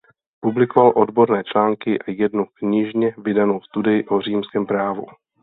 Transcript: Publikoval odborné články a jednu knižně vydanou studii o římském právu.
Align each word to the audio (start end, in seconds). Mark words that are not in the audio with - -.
Publikoval 0.41 0.93
odborné 0.95 1.43
články 1.43 1.99
a 1.99 2.03
jednu 2.07 2.45
knižně 2.57 3.15
vydanou 3.17 3.61
studii 3.61 4.05
o 4.07 4.21
římském 4.21 4.65
právu. 4.65 5.05